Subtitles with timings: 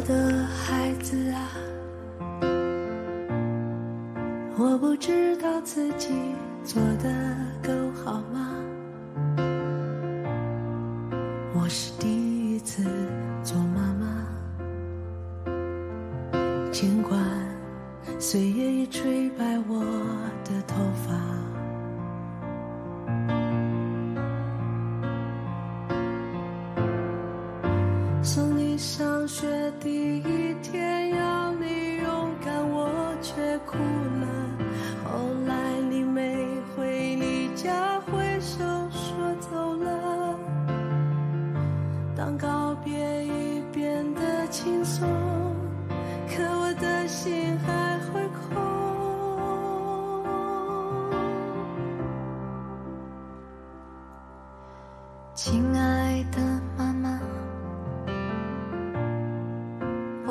[0.00, 1.50] 我的孩子啊，
[4.56, 6.08] 我不知道自己
[6.64, 7.70] 做的够
[8.02, 8.56] 好吗？
[11.52, 12.82] 我是第一次
[13.42, 14.26] 做妈妈，
[16.72, 17.20] 尽管
[18.18, 19.84] 岁月已吹白我
[20.46, 20.76] 的头
[21.06, 21.12] 发。
[28.22, 29.46] 送你上学
[29.78, 33.76] 第一天，要你勇敢，我却哭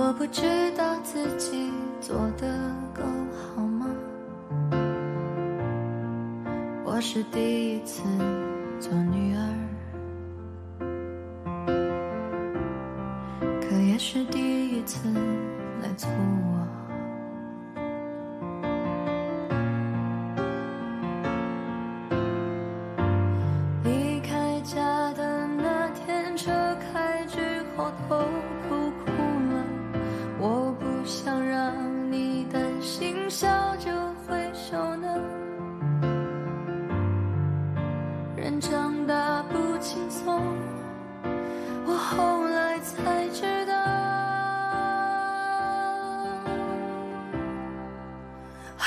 [0.09, 0.41] 我不知
[0.75, 1.71] 道自己
[2.01, 2.47] 做的
[2.95, 3.03] 够
[3.55, 3.85] 好吗？
[6.83, 8.01] 我是第一次
[8.79, 9.39] 做女儿，
[13.61, 15.07] 可也是第一次
[15.83, 16.57] 来做我。
[23.83, 26.51] 离开家的那天，车
[26.91, 28.15] 开之后都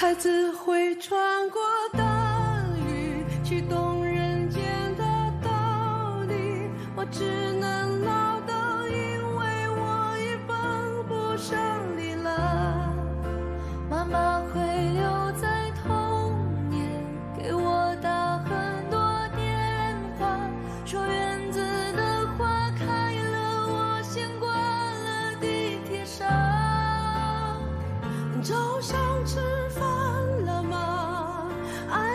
[0.03, 3.81] 孩子会穿过大雨，去懂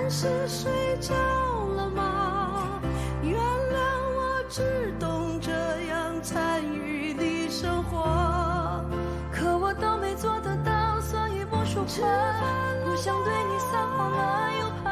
[0.07, 1.13] 按时睡觉
[1.75, 2.79] 了吗？
[3.22, 3.75] 原谅
[4.16, 5.51] 我只懂这
[5.90, 8.06] 样参与你生活，
[9.29, 12.07] 可我都没做得到，所以不说话。
[12.85, 14.86] 不想对你撒谎了，又怕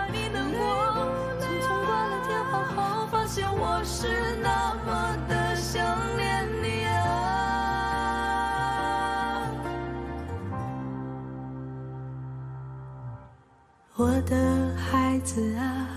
[13.98, 15.88] 我的孩子啊，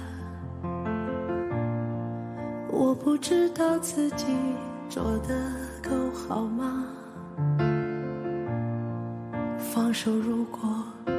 [2.71, 4.27] 我不知道自己
[4.89, 5.35] 做的
[5.83, 6.85] 够好吗？
[9.59, 10.61] 放手如果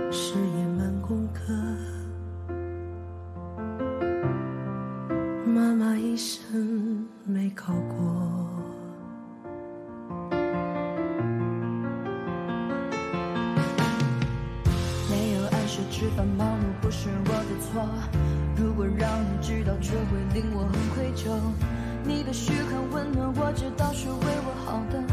[0.09, 1.53] 是一门功课，
[5.45, 8.58] 妈妈一生没考过。
[15.99, 17.85] 吃饭，忙碌不是我的错。
[18.55, 21.27] 如果让你知道，却会令我很愧疚。
[22.05, 25.03] 你的嘘寒问暖，我知道是为我好的，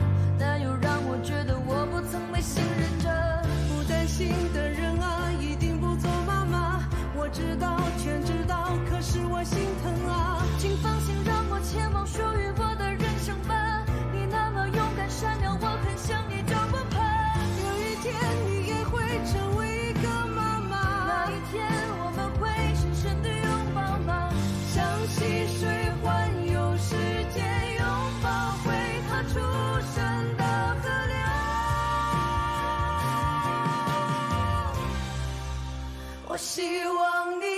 [36.36, 37.55] 我希望你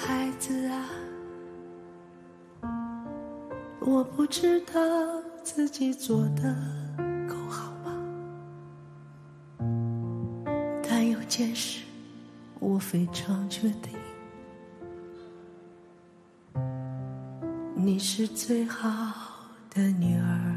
[0.00, 0.88] 孩子啊，
[3.80, 4.80] 我不知道
[5.42, 6.54] 自己做的
[7.28, 7.92] 够好吗？
[10.82, 11.84] 但有件事
[12.58, 13.92] 我非常确定，
[17.74, 19.14] 你是最好
[19.70, 20.56] 的女儿，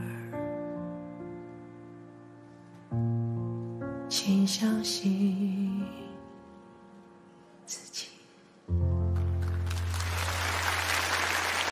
[4.09, 5.70] 请相信。